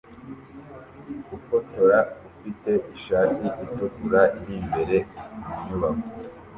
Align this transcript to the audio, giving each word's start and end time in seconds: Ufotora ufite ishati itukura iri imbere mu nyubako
Ufotora 1.37 1.99
ufite 2.29 2.71
ishati 2.95 3.47
itukura 3.65 4.21
iri 4.39 4.53
imbere 4.61 4.97
mu 5.43 5.55
nyubako 5.65 6.09